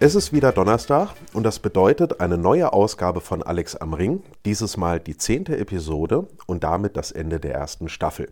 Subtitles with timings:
[0.00, 4.76] Es ist wieder Donnerstag und das bedeutet eine neue Ausgabe von Alex am Ring, dieses
[4.76, 8.30] Mal die zehnte Episode und damit das Ende der ersten Staffel.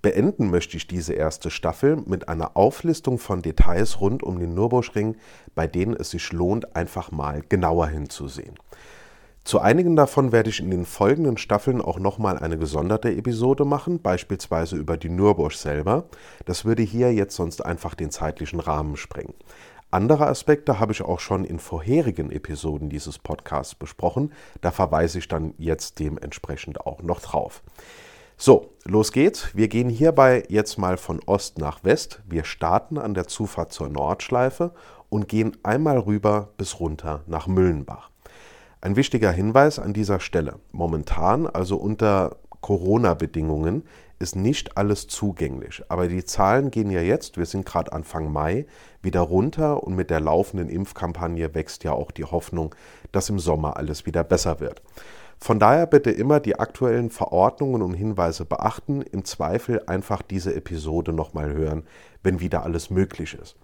[0.00, 5.16] Beenden möchte ich diese erste Staffel mit einer Auflistung von Details rund um den Nürburgring,
[5.54, 8.54] bei denen es sich lohnt, einfach mal genauer hinzusehen.
[9.44, 14.00] Zu einigen davon werde ich in den folgenden Staffeln auch nochmal eine gesonderte Episode machen,
[14.00, 16.04] beispielsweise über die Nürburg selber.
[16.46, 19.34] Das würde hier jetzt sonst einfach den zeitlichen Rahmen sprengen.
[19.94, 24.32] Andere Aspekte habe ich auch schon in vorherigen Episoden dieses Podcasts besprochen.
[24.60, 27.62] Da verweise ich dann jetzt dementsprechend auch noch drauf.
[28.36, 29.54] So, los geht's.
[29.54, 32.24] Wir gehen hierbei jetzt mal von Ost nach West.
[32.26, 34.72] Wir starten an der Zufahrt zur Nordschleife
[35.10, 38.10] und gehen einmal rüber bis runter nach Müllenbach.
[38.80, 40.58] Ein wichtiger Hinweis an dieser Stelle.
[40.72, 43.84] Momentan, also unter Corona-Bedingungen,
[44.18, 45.82] ist nicht alles zugänglich.
[45.88, 48.66] Aber die Zahlen gehen ja jetzt, wir sind gerade Anfang Mai,
[49.02, 52.74] wieder runter und mit der laufenden Impfkampagne wächst ja auch die Hoffnung,
[53.12, 54.82] dass im Sommer alles wieder besser wird.
[55.38, 61.12] Von daher bitte immer die aktuellen Verordnungen und Hinweise beachten, im Zweifel einfach diese Episode
[61.12, 61.82] nochmal hören,
[62.22, 63.56] wenn wieder alles möglich ist.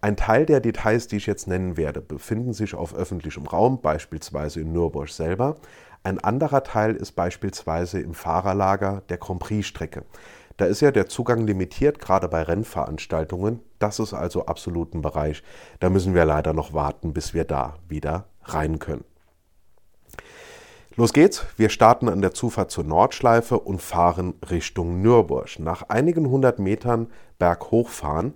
[0.00, 4.60] Ein Teil der Details, die ich jetzt nennen werde, befinden sich auf öffentlichem Raum, beispielsweise
[4.60, 5.56] in Nürburg selber.
[6.08, 10.06] Ein anderer Teil ist beispielsweise im Fahrerlager der Grand Prix-Strecke.
[10.56, 13.60] Da ist ja der Zugang limitiert, gerade bei Rennveranstaltungen.
[13.78, 15.42] Das ist also absolut ein Bereich.
[15.80, 19.04] Da müssen wir leider noch warten, bis wir da wieder rein können.
[20.96, 21.44] Los geht's.
[21.58, 25.58] Wir starten an der Zufahrt zur Nordschleife und fahren Richtung Nürburg.
[25.58, 27.08] Nach einigen hundert Metern
[27.38, 28.34] berghochfahren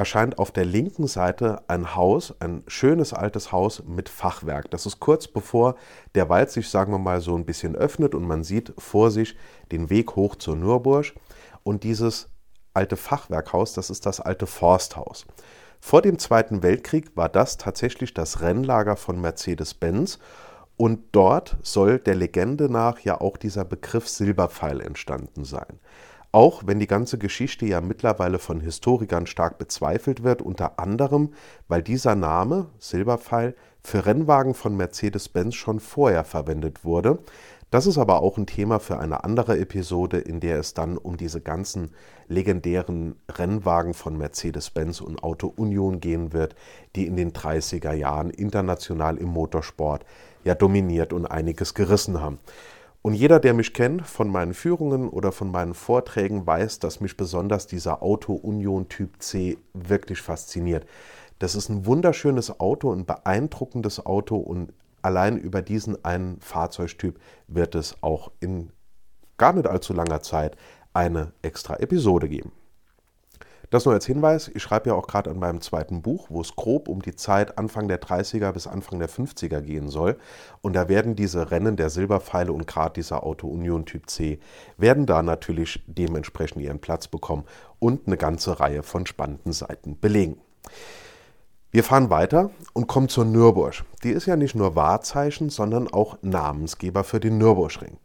[0.00, 4.70] erscheint auf der linken Seite ein Haus, ein schönes altes Haus mit Fachwerk.
[4.70, 5.76] Das ist kurz bevor
[6.14, 9.36] der Wald sich, sagen wir mal, so ein bisschen öffnet und man sieht vor sich
[9.70, 11.12] den Weg hoch zur Nürburg.
[11.64, 12.30] Und dieses
[12.72, 15.26] alte Fachwerkhaus, das ist das alte Forsthaus.
[15.80, 20.18] Vor dem Zweiten Weltkrieg war das tatsächlich das Rennlager von Mercedes-Benz
[20.78, 25.78] und dort soll der Legende nach ja auch dieser Begriff Silberpfeil entstanden sein.
[26.32, 31.32] Auch wenn die ganze Geschichte ja mittlerweile von Historikern stark bezweifelt wird, unter anderem,
[31.66, 37.18] weil dieser Name Silberpfeil für Rennwagen von Mercedes-Benz schon vorher verwendet wurde.
[37.70, 41.16] Das ist aber auch ein Thema für eine andere Episode, in der es dann um
[41.16, 41.90] diese ganzen
[42.28, 46.54] legendären Rennwagen von Mercedes-Benz und Auto Union gehen wird,
[46.94, 50.04] die in den 30er Jahren international im Motorsport
[50.44, 52.38] ja dominiert und einiges gerissen haben.
[53.02, 57.16] Und jeder, der mich kennt von meinen Führungen oder von meinen Vorträgen, weiß, dass mich
[57.16, 60.86] besonders dieser Auto Union Typ C wirklich fasziniert.
[61.38, 67.18] Das ist ein wunderschönes Auto, ein beeindruckendes Auto und allein über diesen einen Fahrzeugtyp
[67.48, 68.70] wird es auch in
[69.38, 70.58] gar nicht allzu langer Zeit
[70.92, 72.52] eine extra Episode geben.
[73.70, 76.56] Das nur als Hinweis, ich schreibe ja auch gerade an meinem zweiten Buch, wo es
[76.56, 80.18] grob um die Zeit Anfang der 30er bis Anfang der 50er gehen soll.
[80.60, 84.40] Und da werden diese Rennen der Silberpfeile und gerade dieser Auto Union Typ C,
[84.76, 87.44] werden da natürlich dementsprechend ihren Platz bekommen
[87.78, 90.40] und eine ganze Reihe von spannenden Seiten belegen.
[91.70, 93.84] Wir fahren weiter und kommen zur Nürburg.
[94.02, 97.98] Die ist ja nicht nur Wahrzeichen, sondern auch Namensgeber für den Nürburgring.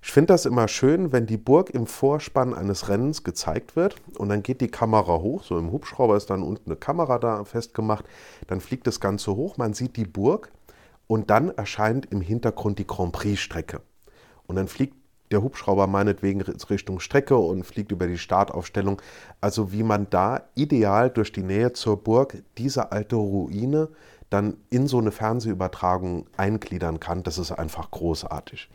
[0.00, 4.28] Ich finde das immer schön, wenn die Burg im Vorspann eines Rennens gezeigt wird und
[4.28, 8.04] dann geht die Kamera hoch, so im Hubschrauber ist dann unten eine Kamera da festgemacht,
[8.46, 10.52] dann fliegt das Ganze hoch, man sieht die Burg
[11.08, 13.80] und dann erscheint im Hintergrund die Grand Prix-Strecke.
[14.46, 14.94] Und dann fliegt
[15.30, 19.02] der Hubschrauber meinetwegen Richtung Strecke und fliegt über die Startaufstellung.
[19.40, 23.88] Also wie man da ideal durch die Nähe zur Burg diese alte Ruine
[24.30, 28.68] dann in so eine Fernsehübertragung eingliedern kann, das ist einfach großartig.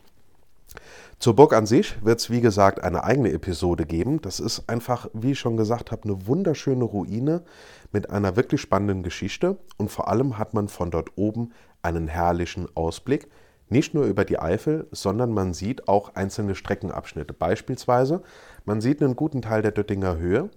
[1.20, 4.22] Zur Burg an sich wird es, wie gesagt, eine eigene Episode geben.
[4.22, 7.44] Das ist einfach, wie ich schon gesagt habe, eine wunderschöne Ruine
[7.92, 9.58] mit einer wirklich spannenden Geschichte.
[9.78, 13.30] Und vor allem hat man von dort oben einen herrlichen Ausblick.
[13.70, 17.34] Nicht nur über die Eifel, sondern man sieht auch einzelne Streckenabschnitte.
[17.34, 18.22] Beispielsweise,
[18.66, 20.50] man sieht einen guten Teil der Döttinger Höhe.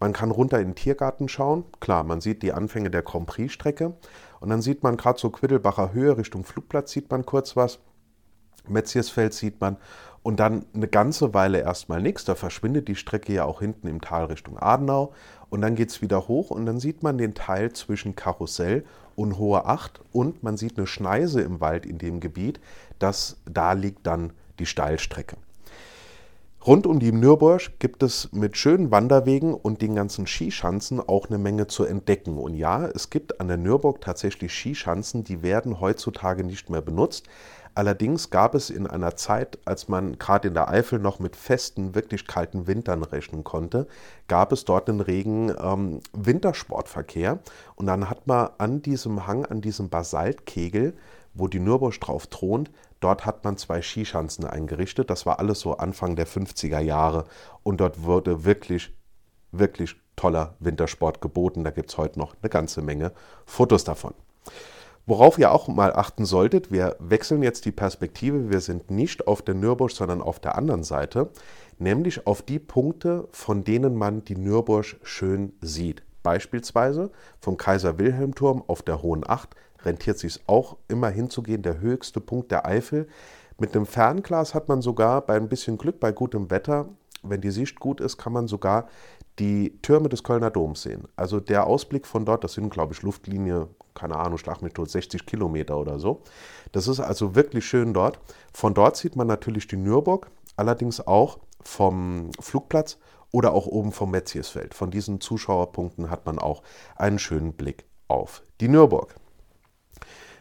[0.00, 1.64] Man kann runter in den Tiergarten schauen.
[1.80, 3.94] Klar, man sieht die Anfänge der Grand Prix-Strecke.
[4.40, 7.78] Und dann sieht man gerade so Quiddelbacher Höhe Richtung Flugplatz, sieht man kurz was.
[8.68, 9.76] Metziersfeld sieht man
[10.22, 12.24] und dann eine ganze Weile erstmal nichts.
[12.24, 15.12] Da verschwindet die Strecke ja auch hinten im Tal Richtung Adenau
[15.50, 18.84] und dann geht es wieder hoch und dann sieht man den Teil zwischen Karussell
[19.16, 22.60] und Hohe Acht und man sieht eine Schneise im Wald in dem Gebiet.
[22.98, 25.36] Das, da liegt dann die Steilstrecke.
[26.66, 31.36] Rund um die Nürburg gibt es mit schönen Wanderwegen und den ganzen Skischanzen auch eine
[31.36, 32.38] Menge zu entdecken.
[32.38, 37.26] Und ja, es gibt an der Nürburg tatsächlich Skischanzen, die werden heutzutage nicht mehr benutzt.
[37.74, 41.94] Allerdings gab es in einer Zeit, als man gerade in der Eifel noch mit festen,
[41.94, 43.86] wirklich kalten Wintern rechnen konnte,
[44.28, 47.40] gab es dort einen regen ähm, Wintersportverkehr.
[47.74, 50.94] Und dann hat man an diesem Hang, an diesem Basaltkegel,
[51.34, 52.70] wo die Nürburg drauf thront,
[53.04, 55.10] Dort hat man zwei Skischanzen eingerichtet.
[55.10, 57.26] Das war alles so Anfang der 50er Jahre.
[57.62, 58.94] Und dort wurde wirklich,
[59.52, 61.64] wirklich toller Wintersport geboten.
[61.64, 63.12] Da gibt es heute noch eine ganze Menge
[63.44, 64.14] Fotos davon.
[65.06, 68.48] Worauf ihr auch mal achten solltet, wir wechseln jetzt die Perspektive.
[68.48, 71.28] Wir sind nicht auf der Nürburg, sondern auf der anderen Seite,
[71.78, 76.02] nämlich auf die Punkte, von denen man die Nürburg schön sieht.
[76.22, 81.80] Beispielsweise vom Kaiser Wilhelm Turm auf der Hohen Acht rentiert sich auch immer hinzugehen, der
[81.80, 83.06] höchste Punkt der Eifel.
[83.58, 86.88] Mit einem Fernglas hat man sogar bei ein bisschen Glück, bei gutem Wetter,
[87.22, 88.88] wenn die Sicht gut ist, kann man sogar
[89.38, 91.08] die Türme des Kölner Doms sehen.
[91.16, 94.90] Also der Ausblick von dort, das sind, glaube ich, Luftlinie, keine Ahnung, schlag mich tot,
[94.90, 96.22] 60 Kilometer oder so.
[96.72, 98.18] Das ist also wirklich schön dort.
[98.52, 102.98] Von dort sieht man natürlich die Nürburg, allerdings auch vom Flugplatz
[103.30, 104.74] oder auch oben vom Metziersfeld.
[104.74, 106.62] Von diesen Zuschauerpunkten hat man auch
[106.96, 109.14] einen schönen Blick auf die Nürburg.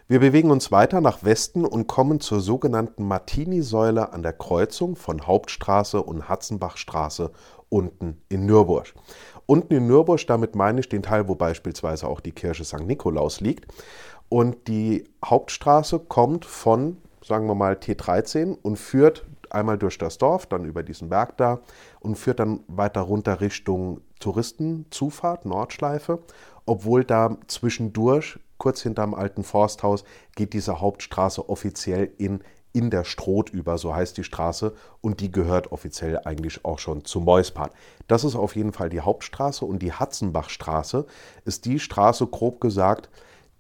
[0.08, 5.26] Wir bewegen uns weiter nach Westen und kommen zur sogenannten Martini-Säule an der Kreuzung von
[5.26, 7.32] Hauptstraße und Hatzenbachstraße
[7.70, 8.94] unten in Nürburg.
[9.54, 12.88] Unten in Nürburg, damit meine ich den Teil, wo beispielsweise auch die Kirche St.
[12.88, 13.72] Nikolaus liegt.
[14.28, 20.48] Und die Hauptstraße kommt von, sagen wir mal, T13 und führt einmal durch das Dorf,
[20.48, 21.60] dann über diesen Berg da
[22.00, 26.24] und führt dann weiter runter Richtung Touristenzufahrt, Nordschleife,
[26.66, 30.04] obwohl da zwischendurch kurz hinterm alten Forsthaus
[30.36, 32.40] geht diese Hauptstraße offiziell in
[32.74, 37.06] in der Stroth über, so heißt die Straße, und die gehört offiziell eigentlich auch schon
[37.06, 37.72] zu Meuspart.
[38.08, 41.06] Das ist auf jeden Fall die Hauptstraße und die Hatzenbachstraße
[41.46, 43.10] ist die Straße, grob gesagt,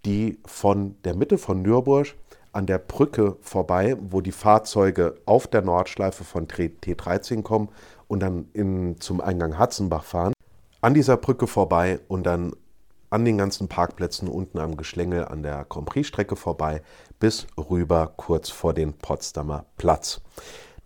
[0.05, 2.15] die von der Mitte von Nürburg
[2.51, 7.69] an der Brücke vorbei, wo die Fahrzeuge auf der Nordschleife von T13 kommen
[8.07, 10.33] und dann in, zum Eingang Hatzenbach fahren,
[10.81, 12.53] an dieser Brücke vorbei und dann
[13.13, 16.81] an den ganzen Parkplätzen unten am Geschlängel an der Compris-Strecke vorbei
[17.19, 20.21] bis rüber kurz vor den Potsdamer Platz.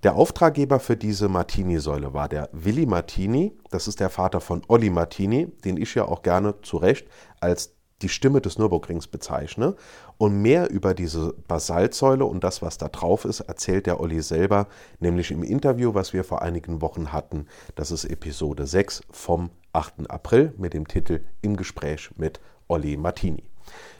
[0.03, 3.57] Der Auftraggeber für diese Martini-Säule war der Willi Martini.
[3.71, 7.07] Das ist der Vater von Olli Martini, den ich ja auch gerne zu Recht
[7.39, 9.75] als die Stimme des Nürburgrings bezeichne.
[10.17, 14.67] Und mehr über diese Basaltsäule und das, was da drauf ist, erzählt der Olli selber,
[14.99, 17.45] nämlich im Interview, was wir vor einigen Wochen hatten.
[17.75, 20.09] Das ist Episode 6 vom 8.
[20.09, 23.43] April mit dem Titel Im Gespräch mit Olli Martini.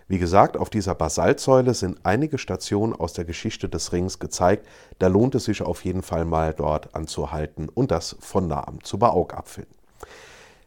[0.07, 4.65] Wie gesagt, auf dieser Basaltsäule sind einige Stationen aus der Geschichte des Rings gezeigt.
[4.99, 8.97] Da lohnt es sich auf jeden Fall mal dort anzuhalten und das von nahem zu
[8.97, 9.67] beaugapfeln.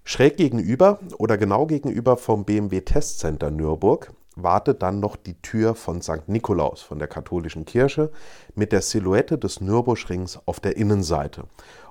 [0.05, 6.03] Schräg gegenüber oder genau gegenüber vom BMW Testcenter Nürburg wartet dann noch die Tür von
[6.03, 6.29] St.
[6.29, 8.11] Nikolaus von der katholischen Kirche
[8.55, 11.45] mit der Silhouette des Nürburgrings auf der Innenseite.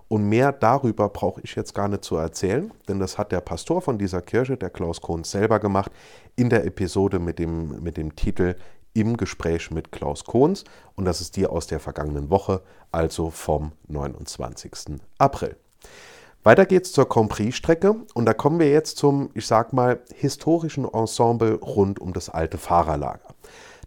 [0.09, 3.81] Und mehr darüber brauche ich jetzt gar nicht zu erzählen, denn das hat der Pastor
[3.81, 5.91] von dieser Kirche, der Klaus Kohn, selber gemacht
[6.36, 8.56] in der Episode mit dem, mit dem Titel
[8.94, 10.63] Im Gespräch mit Klaus Kohns.
[10.96, 15.00] Und das ist die aus der vergangenen Woche, also vom 29.
[15.19, 15.55] April.
[16.43, 21.55] Weiter geht's zur Compris-Strecke und da kommen wir jetzt zum, ich sag mal, historischen Ensemble
[21.55, 23.36] rund um das alte Fahrerlager.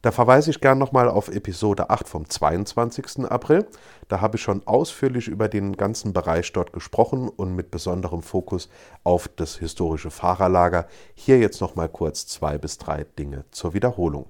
[0.02, 3.25] Da verweise ich gern nochmal auf Episode 8 vom 22.
[3.25, 3.66] April.
[4.09, 8.68] Da habe ich schon ausführlich über den ganzen Bereich dort gesprochen und mit besonderem Fokus
[9.02, 10.88] auf das historische Fahrerlager.
[11.14, 14.26] Hier jetzt nochmal kurz zwei bis drei Dinge zur Wiederholung.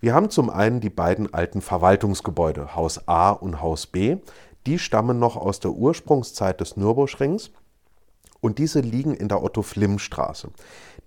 [0.00, 4.18] Wir haben zum einen die beiden alten Verwaltungsgebäude, Haus A und Haus B.
[4.66, 7.50] Die stammen noch aus der Ursprungszeit des Nürburgrings
[8.40, 10.50] und diese liegen in der Otto-Flimm-Straße.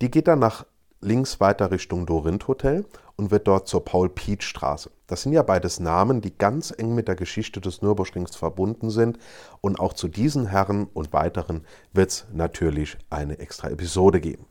[0.01, 0.65] Die geht dann nach
[1.01, 2.85] links weiter Richtung Dorinth Hotel
[3.15, 4.91] und wird dort zur Paul-Piet-Straße.
[5.07, 9.17] Das sind ja beides Namen, die ganz eng mit der Geschichte des Nürburgrings verbunden sind.
[9.61, 14.45] Und auch zu diesen Herren und weiteren wird es natürlich eine extra Episode geben.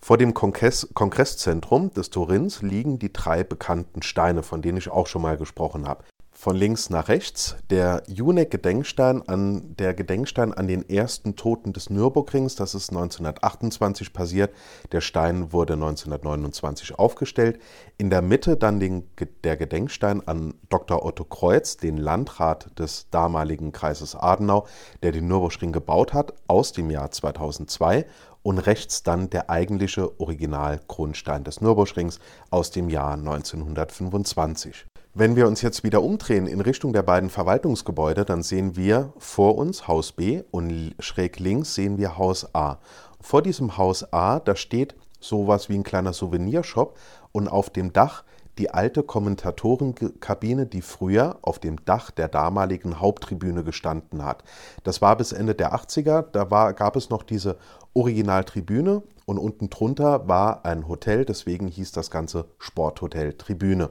[0.00, 5.06] Vor dem Kongress Kongresszentrum des Turins liegen die drei bekannten Steine, von denen ich auch
[5.06, 6.04] schon mal gesprochen habe
[6.36, 12.56] von links nach rechts der Junek-Gedenkstein an der Gedenkstein an den ersten Toten des Nürburgrings.
[12.56, 14.52] Das ist 1928 passiert.
[14.92, 17.60] Der Stein wurde 1929 aufgestellt.
[17.98, 19.04] In der Mitte dann den,
[19.44, 21.04] der Gedenkstein an Dr.
[21.04, 24.66] Otto Kreuz, den Landrat des damaligen Kreises Adenau,
[25.02, 28.06] der den Nürburgring gebaut hat, aus dem Jahr 2002
[28.42, 32.18] und rechts dann der eigentliche Originalgrundstein des Nürburgrings
[32.50, 34.86] aus dem Jahr 1925.
[35.16, 39.56] Wenn wir uns jetzt wieder umdrehen in Richtung der beiden Verwaltungsgebäude, dann sehen wir vor
[39.56, 42.78] uns Haus B und schräg links sehen wir Haus A.
[43.20, 46.98] Vor diesem Haus A, da steht sowas wie ein kleiner Souvenirshop
[47.30, 48.24] und auf dem Dach
[48.58, 54.42] die alte Kommentatorenkabine, die früher auf dem Dach der damaligen Haupttribüne gestanden hat.
[54.82, 57.56] Das war bis Ende der 80er, da war, gab es noch diese
[57.94, 63.90] Originaltribüne und unten drunter war ein Hotel, deswegen hieß das Ganze Sporthotel Tribüne.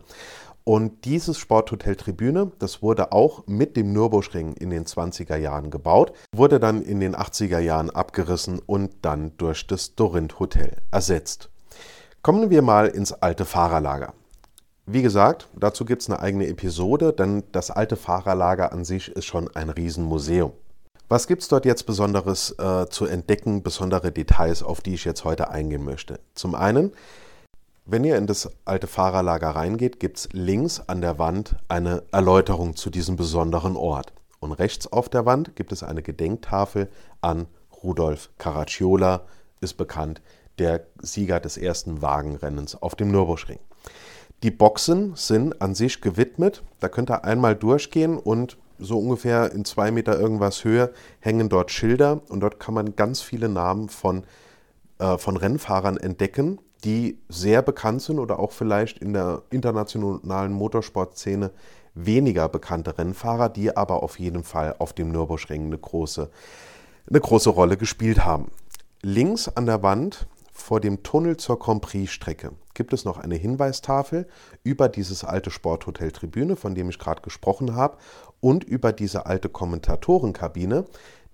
[0.66, 6.14] Und dieses Sporthotel Tribüne, das wurde auch mit dem Nürburgring in den 20er Jahren gebaut,
[6.34, 11.50] wurde dann in den 80er Jahren abgerissen und dann durch das Dorint Hotel ersetzt.
[12.22, 14.14] Kommen wir mal ins alte Fahrerlager.
[14.86, 19.26] Wie gesagt, dazu gibt es eine eigene Episode, denn das alte Fahrerlager an sich ist
[19.26, 20.54] schon ein Riesenmuseum.
[21.10, 25.26] Was gibt es dort jetzt Besonderes äh, zu entdecken, besondere Details, auf die ich jetzt
[25.26, 26.20] heute eingehen möchte?
[26.34, 26.94] Zum einen,
[27.86, 32.76] wenn ihr in das alte Fahrerlager reingeht, gibt es links an der Wand eine Erläuterung
[32.76, 34.14] zu diesem besonderen Ort.
[34.40, 36.90] Und rechts auf der Wand gibt es eine Gedenktafel
[37.22, 37.48] an
[37.84, 39.26] Rudolf Caracciola,
[39.60, 40.22] ist bekannt,
[40.60, 43.60] der Sieger des ersten Wagenrennens auf dem Nürburgring.
[44.44, 46.64] Die Boxen sind an sich gewidmet.
[46.80, 51.72] Da könnt ihr einmal durchgehen und so ungefähr in zwei Meter irgendwas Höhe hängen dort
[51.72, 54.26] Schilder und dort kann man ganz viele Namen von,
[55.00, 61.52] äh, von Rennfahrern entdecken, die sehr bekannt sind oder auch vielleicht in der internationalen Motorsportszene
[61.96, 66.30] weniger bekannte Rennfahrer, die aber auf jeden Fall auf dem Nürburgring eine große,
[67.10, 68.52] eine große Rolle gespielt haben.
[69.02, 74.28] Links an der Wand vor dem Tunnel zur Grand Prix-Strecke gibt es noch eine Hinweistafel
[74.64, 77.98] über dieses alte Sporthotel Tribüne, von dem ich gerade gesprochen habe,
[78.40, 80.86] und über diese alte Kommentatorenkabine.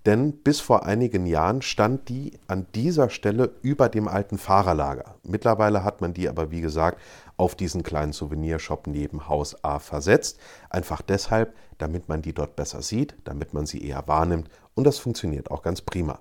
[0.06, 5.16] Denn bis vor einigen Jahren stand die an dieser Stelle über dem alten Fahrerlager.
[5.22, 6.98] Mittlerweile hat man die aber, wie gesagt,
[7.36, 10.38] auf diesen kleinen Souvenirshop neben Haus A versetzt.
[10.70, 14.48] Einfach deshalb, damit man die dort besser sieht, damit man sie eher wahrnimmt.
[14.74, 16.18] Und das funktioniert auch ganz prima.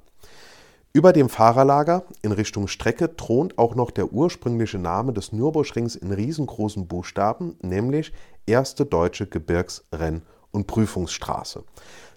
[0.92, 6.12] Über dem Fahrerlager in Richtung Strecke thront auch noch der ursprüngliche Name des Nürburgrings in
[6.12, 8.12] riesengroßen Buchstaben, nämlich
[8.46, 11.64] Erste Deutsche Gebirgsrenn- und Prüfungsstraße.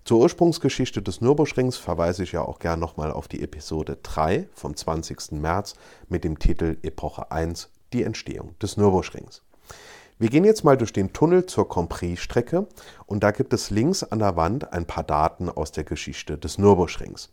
[0.04, 4.74] Zur Ursprungsgeschichte des Nürburgrings verweise ich ja auch gern nochmal auf die Episode 3 vom
[4.74, 5.32] 20.
[5.32, 5.74] März
[6.08, 9.42] mit dem Titel Epoche 1, die Entstehung des Nürburgrings.
[10.18, 12.66] Wir gehen jetzt mal durch den Tunnel zur Compris-Strecke
[13.06, 16.58] und da gibt es links an der Wand ein paar Daten aus der Geschichte des
[16.58, 17.30] Nürburgrings.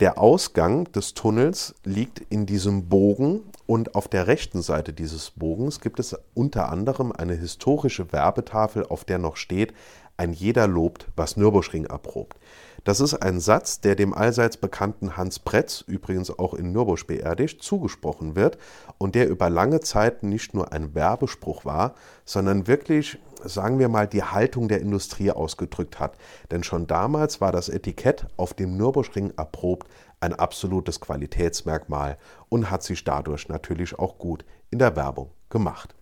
[0.00, 5.80] Der Ausgang des Tunnels liegt in diesem Bogen und auf der rechten Seite dieses Bogens
[5.80, 9.72] gibt es unter anderem eine historische Werbetafel, auf der noch steht,
[10.16, 12.38] ein jeder lobt, was Nürburgring erprobt.
[12.84, 17.62] Das ist ein Satz, der dem allseits bekannten Hans Pretz, übrigens auch in Nürburg beerdigt,
[17.62, 18.58] zugesprochen wird
[18.98, 21.94] und der über lange Zeit nicht nur ein Werbespruch war,
[22.26, 26.18] sondern wirklich, sagen wir mal, die Haltung der Industrie ausgedrückt hat.
[26.50, 29.88] Denn schon damals war das Etikett auf dem Nürburgring erprobt
[30.20, 32.18] ein absolutes Qualitätsmerkmal
[32.50, 35.94] und hat sich dadurch natürlich auch gut in der Werbung gemacht.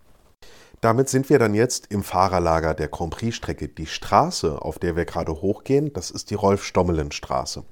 [0.83, 3.69] Damit sind wir dann jetzt im Fahrerlager der Grand Prix-Strecke.
[3.69, 7.63] Die Straße, auf der wir gerade hochgehen, das ist die Rolf-Stommelen-Straße.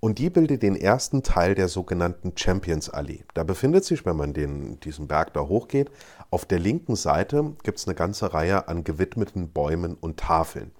[0.00, 3.20] Und die bildet den ersten Teil der sogenannten Champions Allee.
[3.34, 5.90] Da befindet sich, wenn man den, diesen Berg da hochgeht,
[6.30, 10.72] auf der linken Seite gibt es eine ganze Reihe an gewidmeten Bäumen und Tafeln.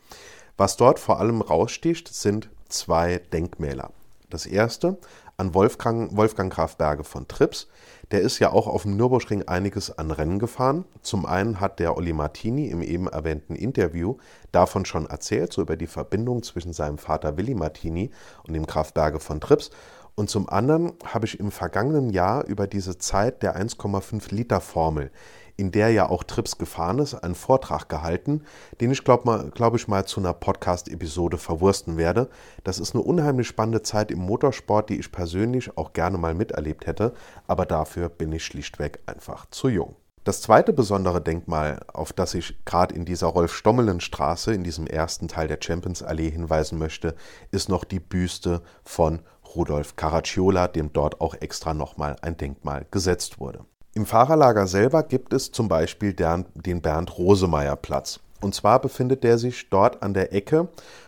[0.57, 3.91] Was dort vor allem raussticht, sind zwei Denkmäler.
[4.31, 4.97] Das erste
[5.37, 7.69] an Wolfgang, Wolfgang Graf Berge von Trips.
[8.11, 10.85] Der ist ja auch auf dem Nürburgring einiges an Rennen gefahren.
[11.03, 14.17] Zum einen hat der Olli Martini im eben erwähnten Interview
[14.53, 18.11] davon schon erzählt, so über die Verbindung zwischen seinem Vater Willi Martini
[18.47, 19.71] und dem Graf Berge von Trips.
[20.17, 25.11] Und zum anderen habe ich im vergangenen Jahr über diese Zeit der 1,5 Liter Formel
[25.57, 28.43] in der ja auch Trips gefahren ist, einen Vortrag gehalten,
[28.81, 32.29] den ich glaube glaub ich mal zu einer Podcast-Episode verwursten werde.
[32.65, 36.87] Das ist eine unheimlich spannende Zeit im Motorsport, die ich persönlich auch gerne mal miterlebt
[36.87, 37.15] hätte,
[37.47, 39.97] aber dafür bin ich schlichtweg einfach zu jung.
[40.25, 45.49] Das zweite besondere Denkmal, auf das ich gerade in dieser Rolf-Stommelen-Straße, in diesem ersten Teil
[45.49, 47.15] der Champions Allee hinweisen möchte,
[47.51, 49.21] ist noch die Büste von
[49.55, 53.67] Rudolf Caracciola, dem dort auch extra nochmal ein Denkmal gesetzt wurde.
[53.97, 58.19] Im Fahrerlager selber gibt es zum Beispiel den Bernd-Rosemeyer-Platz.
[58.41, 60.67] Und zwar befindet der sich dort an der Ecke,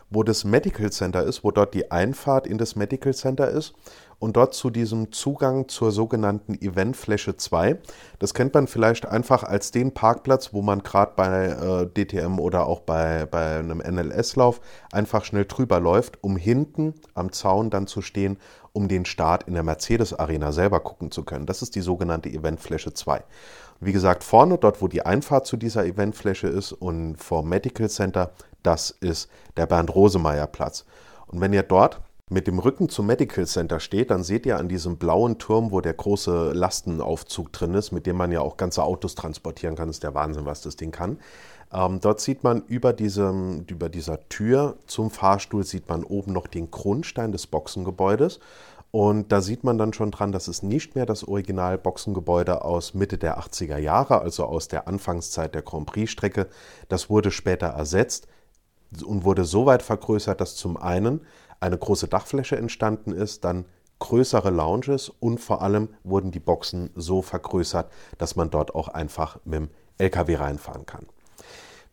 [0.09, 3.75] wo das Medical Center ist, wo dort die Einfahrt in das Medical Center ist.
[4.19, 7.79] Und dort zu diesem Zugang zur sogenannten Eventfläche 2.
[8.19, 12.67] Das kennt man vielleicht einfach als den Parkplatz, wo man gerade bei äh, DTM oder
[12.67, 14.61] auch bei, bei einem NLS-Lauf
[14.93, 18.39] einfach schnell drüber läuft, um hinten am Zaun dann zu stehen,
[18.73, 21.47] um den Start in der Mercedes-Arena selber gucken zu können.
[21.47, 23.23] Das ist die sogenannte Eventfläche 2.
[23.81, 28.33] Wie gesagt, vorne, dort wo die Einfahrt zu dieser Eventfläche ist und vor Medical Center,
[28.63, 30.87] das ist der Bernd-Rosemeyer-Platz.
[31.27, 34.69] Und wenn ihr dort mit dem Rücken zum Medical Center steht, dann seht ihr an
[34.69, 38.83] diesem blauen Turm, wo der große Lastenaufzug drin ist, mit dem man ja auch ganze
[38.83, 39.87] Autos transportieren kann.
[39.87, 41.21] Das ist der Wahnsinn, was das Ding kann.
[41.73, 46.49] Ähm, dort sieht man über, diesem, über dieser Tür zum Fahrstuhl sieht man oben noch
[46.49, 48.41] den Grundstein des Boxengebäudes.
[48.91, 52.95] Und da sieht man dann schon dran, dass es nicht mehr das Original Boxengebäude aus
[52.95, 56.49] Mitte der 80er Jahre, also aus der Anfangszeit der Grand Prix-Strecke.
[56.89, 58.27] Das wurde später ersetzt
[59.05, 61.21] und wurde so weit vergrößert, dass zum einen
[61.61, 63.67] eine große Dachfläche entstanden ist, dann
[63.99, 69.39] größere Lounges und vor allem wurden die Boxen so vergrößert, dass man dort auch einfach
[69.45, 71.07] mit dem LKW reinfahren kann.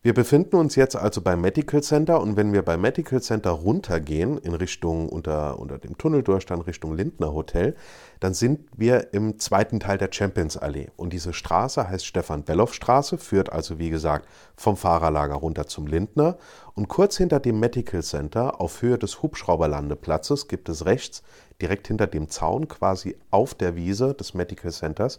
[0.04, 4.36] Wir befinden uns jetzt also beim Medical Center und wenn wir beim Medical Center runtergehen
[4.36, 7.74] in Richtung unter, unter dem Tunneldurchstand Richtung Lindner Hotel,
[8.20, 10.88] dann sind wir im zweiten Teil der Champions Allee.
[10.98, 15.86] Und diese Straße heißt Stefan Belloff Straße, führt also wie gesagt vom Fahrerlager runter zum
[15.86, 16.36] Lindner.
[16.74, 21.22] Und kurz hinter dem Medical Center auf Höhe des Hubschrauberlandeplatzes gibt es rechts,
[21.62, 25.18] direkt hinter dem Zaun, quasi auf der Wiese des Medical Centers,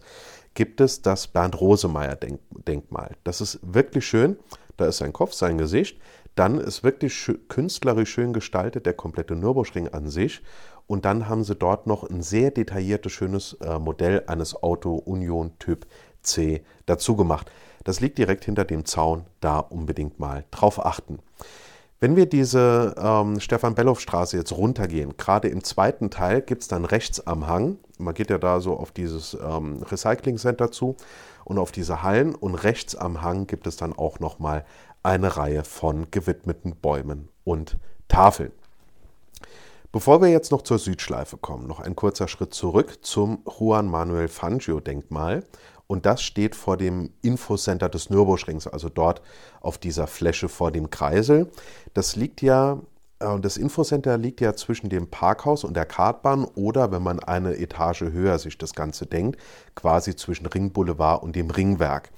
[0.54, 2.16] gibt es das Bernd Rosemeyer
[2.68, 3.16] Denkmal.
[3.24, 4.36] Das ist wirklich schön.
[4.76, 5.98] Da ist sein Kopf, sein Gesicht.
[6.34, 10.42] Dann ist wirklich künstlerisch schön gestaltet der komplette Nürburgring an sich.
[10.86, 15.52] Und dann haben sie dort noch ein sehr detailliertes, schönes äh, Modell eines Auto Union
[15.58, 15.86] Typ
[16.22, 17.50] C dazu gemacht.
[17.84, 21.20] Das liegt direkt hinter dem Zaun, da unbedingt mal drauf achten.
[21.98, 27.26] Wenn wir diese ähm, Stefan-Bellow-Straße jetzt runtergehen, gerade im zweiten Teil gibt es dann rechts
[27.26, 30.96] am Hang, man geht ja da so auf dieses ähm, Recycling-Center zu
[31.46, 34.64] und auf diese Hallen und rechts am Hang gibt es dann auch nochmal
[35.04, 37.76] eine Reihe von gewidmeten Bäumen und
[38.08, 38.50] Tafeln.
[39.92, 44.26] Bevor wir jetzt noch zur Südschleife kommen, noch ein kurzer Schritt zurück zum Juan Manuel
[44.26, 45.44] Fangio Denkmal
[45.86, 49.22] und das steht vor dem Infocenter des Nürburgrings, also dort
[49.60, 51.48] auf dieser Fläche vor dem Kreisel.
[51.94, 52.80] Das liegt ja,
[53.18, 58.02] das Infocenter liegt ja zwischen dem Parkhaus und der Kartbahn oder, wenn man eine Etage
[58.02, 59.40] höher sich das Ganze denkt,
[59.74, 62.10] quasi zwischen Ringboulevard und dem Ringwerk.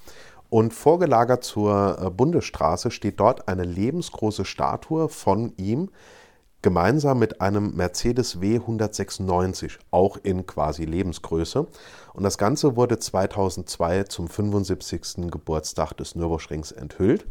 [0.49, 5.89] Und vorgelagert zur äh, Bundesstraße steht dort eine lebensgroße Statue von ihm,
[6.61, 11.67] gemeinsam mit einem Mercedes W 196, auch in quasi Lebensgröße.
[12.13, 15.31] Und das Ganze wurde 2002 zum 75.
[15.31, 17.25] Geburtstag des Nürburgrings enthüllt.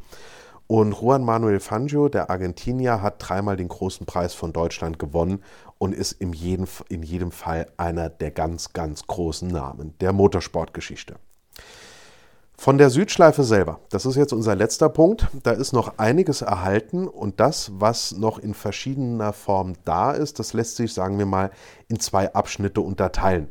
[0.71, 5.43] Und Juan Manuel Fangio, der Argentinier, hat dreimal den großen Preis von Deutschland gewonnen
[5.79, 11.17] und ist in jedem, in jedem Fall einer der ganz, ganz großen Namen der Motorsportgeschichte.
[12.59, 17.09] Von der Südschleife selber, das ist jetzt unser letzter Punkt, da ist noch einiges erhalten
[17.09, 21.51] und das, was noch in verschiedener Form da ist, das lässt sich, sagen wir mal,
[21.89, 23.49] in zwei Abschnitte unterteilen.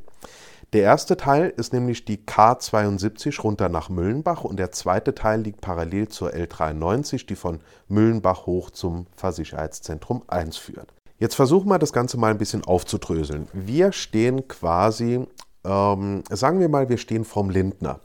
[0.73, 5.61] Der erste Teil ist nämlich die K72 runter nach Müllenbach und der zweite Teil liegt
[5.61, 10.93] parallel zur L93, die von Müllenbach hoch zum Fahrsicherheitszentrum 1 führt.
[11.19, 13.47] Jetzt versuchen wir das Ganze mal ein bisschen aufzudröseln.
[13.53, 15.25] Wir stehen quasi,
[15.63, 18.01] ähm, sagen wir mal, wir stehen vom Lindner.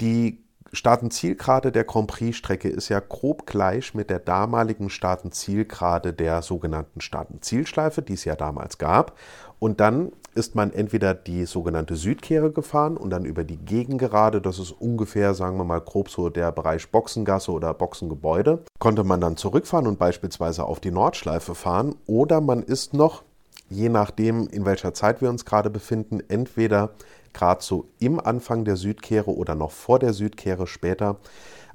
[0.00, 0.45] Die
[0.76, 8.02] Startenzielgerade der Grand Prix-Strecke ist ja grob gleich mit der damaligen Startenzielgerade der sogenannten Startenzielschleife,
[8.02, 9.16] die es ja damals gab.
[9.58, 14.58] Und dann ist man entweder die sogenannte Südkehre gefahren und dann über die Gegengerade, das
[14.58, 19.38] ist ungefähr, sagen wir mal, grob so der Bereich Boxengasse oder Boxengebäude, konnte man dann
[19.38, 21.94] zurückfahren und beispielsweise auf die Nordschleife fahren.
[22.04, 23.22] Oder man ist noch,
[23.70, 26.90] je nachdem, in welcher Zeit wir uns gerade befinden, entweder
[27.36, 31.18] gerade so im Anfang der Südkehre oder noch vor der Südkehre später.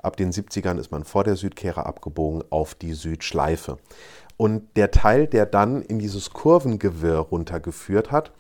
[0.02, 3.78] Ab den 70ern ist man vor der Südkehre abgebogen auf die Südschleife.
[4.38, 8.32] Und der Teil, der dann in dieses Kurvengewirr runtergeführt hat,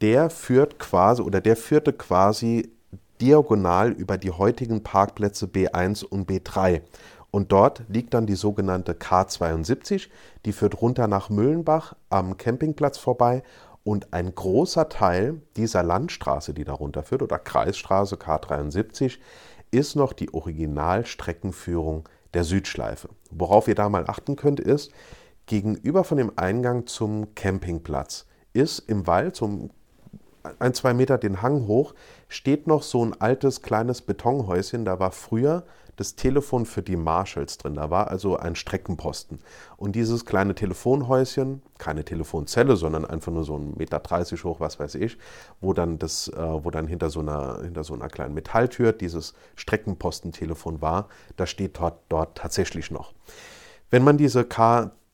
[0.00, 2.72] der führt quasi oder der führte quasi
[3.20, 6.80] diagonal über die heutigen Parkplätze B1 und B3.
[7.30, 10.08] Und dort liegt dann die sogenannte K72,
[10.46, 13.42] die führt runter nach Müllenbach am Campingplatz vorbei
[13.90, 19.18] und ein großer Teil dieser Landstraße, die darunter führt, oder Kreisstraße K73,
[19.72, 23.08] ist noch die Originalstreckenführung der Südschleife.
[23.32, 24.92] Worauf ihr da mal achten könnt, ist,
[25.46, 29.70] gegenüber von dem Eingang zum Campingplatz ist im Wald, so
[30.58, 31.94] ein, zwei Meter den Hang hoch,
[32.28, 34.84] steht noch so ein altes kleines Betonhäuschen.
[34.84, 35.64] Da war früher
[36.00, 37.74] das Telefon für die Marshalls drin.
[37.74, 39.38] Da war also ein Streckenposten.
[39.76, 44.80] Und dieses kleine Telefonhäuschen, keine Telefonzelle, sondern einfach nur so ein Meter 30 hoch, was
[44.80, 45.18] weiß ich,
[45.60, 49.34] wo dann, das, äh, wo dann hinter, so einer, hinter so einer kleinen Metalltür dieses
[49.56, 53.12] Streckenpostentelefon war, das steht dort, dort tatsächlich noch.
[53.90, 54.44] Wenn man diese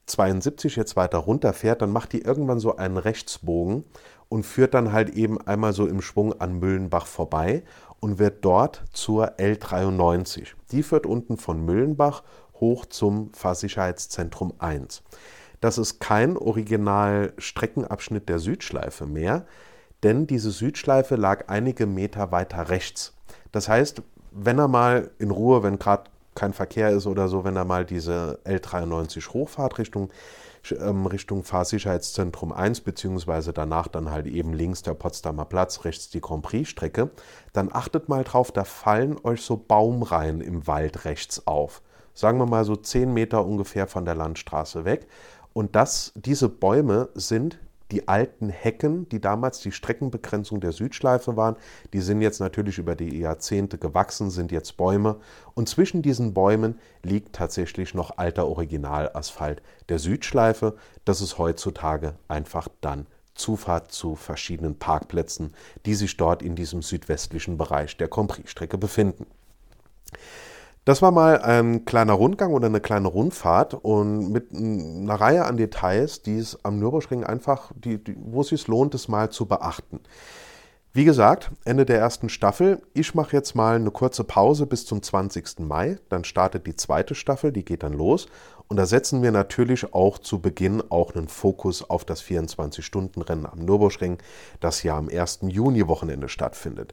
[0.08, 3.84] K72 jetzt weiter runterfährt, dann macht die irgendwann so einen Rechtsbogen
[4.28, 7.62] und führt dann halt eben einmal so im Schwung an Müllenbach vorbei
[8.00, 10.48] und wird dort zur L93.
[10.72, 12.22] Die führt unten von Müllenbach
[12.60, 15.02] hoch zum Fahrsicherheitszentrum 1.
[15.60, 19.46] Das ist kein Original-Streckenabschnitt der Südschleife mehr,
[20.02, 23.14] denn diese Südschleife lag einige Meter weiter rechts.
[23.52, 27.56] Das heißt, wenn er mal in Ruhe, wenn gerade kein Verkehr ist oder so, wenn
[27.56, 30.10] er mal diese L93 hochfahrt Richtung
[30.72, 36.20] ähm, Richtung Fahrsicherheitszentrum 1, beziehungsweise danach dann halt eben links der Potsdamer Platz, rechts die
[36.20, 37.10] Grand Prix-Strecke,
[37.52, 41.82] dann achtet mal drauf, da fallen euch so Baumreihen im Wald rechts auf.
[42.14, 45.06] Sagen wir mal so 10 Meter ungefähr von der Landstraße weg.
[45.52, 47.58] Und das, diese Bäume sind
[47.90, 51.56] die alten Hecken, die damals die Streckenbegrenzung der Südschleife waren,
[51.92, 55.20] die sind jetzt natürlich über die Jahrzehnte gewachsen, sind jetzt Bäume.
[55.54, 60.76] Und zwischen diesen Bäumen liegt tatsächlich noch alter Originalasphalt der Südschleife.
[61.04, 67.58] Das ist heutzutage einfach dann Zufahrt zu verschiedenen Parkplätzen, die sich dort in diesem südwestlichen
[67.58, 69.26] Bereich der Compris-Strecke befinden.
[70.86, 75.56] Das war mal ein kleiner Rundgang oder eine kleine Rundfahrt und mit einer Reihe an
[75.56, 79.46] Details, die es am Nürburgring einfach, die, die, wo es sich lohnt, es mal zu
[79.46, 79.98] beachten.
[80.92, 82.82] Wie gesagt, Ende der ersten Staffel.
[82.94, 85.58] Ich mache jetzt mal eine kurze Pause bis zum 20.
[85.58, 85.98] Mai.
[86.08, 88.28] Dann startet die zweite Staffel, die geht dann los.
[88.68, 93.60] Und da setzen wir natürlich auch zu Beginn auch einen Fokus auf das 24-Stunden-Rennen am
[93.60, 94.18] Nürburgring,
[94.58, 95.40] das ja am 1.
[95.42, 96.92] Juni-Wochenende stattfindet.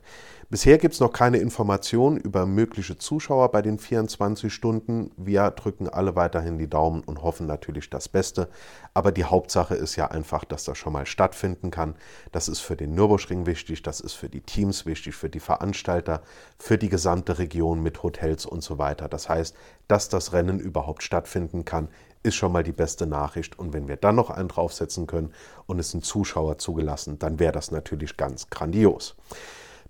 [0.53, 5.09] Bisher gibt es noch keine Informationen über mögliche Zuschauer bei den 24 Stunden.
[5.17, 8.49] Wir drücken alle weiterhin die Daumen und hoffen natürlich das Beste.
[8.93, 11.95] Aber die Hauptsache ist ja einfach, dass das schon mal stattfinden kann.
[12.31, 16.21] Das ist für den Nürburgring wichtig, das ist für die Teams wichtig, für die Veranstalter,
[16.59, 19.09] für die gesamte Region mit Hotels und so weiter.
[19.09, 19.55] Das heißt,
[19.87, 21.89] dass das Rennen überhaupt stattfinden kann,
[22.23, 23.59] ist schon mal die beste Nachricht.
[23.59, 25.33] Und wenn wir dann noch einen draufsetzen können
[25.65, 29.15] und es sind Zuschauer zugelassen, dann wäre das natürlich ganz grandios.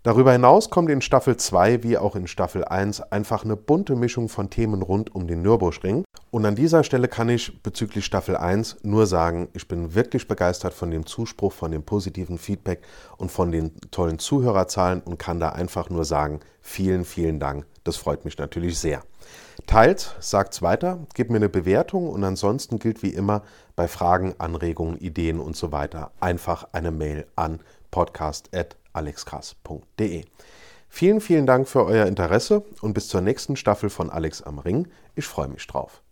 [0.03, 4.27] Darüber hinaus kommt in Staffel 2 wie auch in Staffel 1 einfach eine bunte Mischung
[4.27, 6.03] von Themen rund um den Nürburgring.
[6.29, 10.73] Und an dieser Stelle kann ich bezüglich Staffel 1 nur sagen, ich bin wirklich begeistert
[10.73, 12.81] von dem Zuspruch, von dem positiven Feedback
[13.15, 17.65] und von den tollen Zuhörerzahlen und kann da einfach nur sagen, vielen, vielen Dank.
[17.85, 19.03] Das freut mich natürlich sehr.
[19.67, 23.43] Teilt, sagt's weiter, gebt mir eine Bewertung und ansonsten gilt wie immer
[23.75, 27.61] bei Fragen, Anregungen, Ideen und so weiter einfach eine Mail an
[27.91, 30.25] podcast.alexkrass.de.
[30.89, 34.87] Vielen, vielen Dank für euer Interesse und bis zur nächsten Staffel von Alex am Ring.
[35.15, 36.02] Ich freue mich drauf.